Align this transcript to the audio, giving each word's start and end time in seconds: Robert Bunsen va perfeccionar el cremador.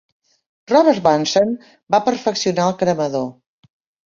Robert 0.71 1.03
Bunsen 1.07 1.51
va 1.97 2.01
perfeccionar 2.09 2.67
el 2.71 2.75
cremador. 2.81 3.29